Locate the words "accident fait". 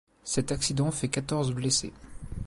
0.51-1.09